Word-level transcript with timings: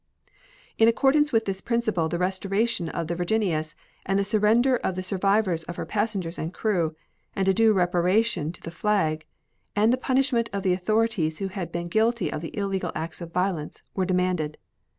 In 0.79 0.87
accordance 0.87 1.31
with 1.31 1.45
this 1.45 1.61
principle, 1.61 2.09
the 2.09 2.17
restoration 2.17 2.89
of 2.89 3.05
the 3.05 3.13
Virginius 3.13 3.75
and 4.03 4.17
the 4.17 4.23
surrender 4.23 4.77
of 4.77 4.95
the 4.95 5.03
survivors 5.03 5.61
of 5.65 5.75
her 5.75 5.85
passengers 5.85 6.39
and 6.39 6.51
crew, 6.51 6.95
and 7.35 7.47
a 7.47 7.53
due 7.53 7.71
reparation 7.71 8.51
to 8.53 8.61
the 8.61 8.71
flag, 8.71 9.27
and 9.75 9.93
the 9.93 9.97
punishment 9.97 10.49
of 10.51 10.63
the 10.63 10.73
authorities 10.73 11.37
who 11.37 11.49
had 11.49 11.71
been 11.71 11.87
guilty 11.87 12.33
of 12.33 12.41
the 12.41 12.57
illegal 12.57 12.91
acts 12.95 13.21
of 13.21 13.31
violence, 13.31 13.83
were 13.93 14.05
demanded. 14.05 14.57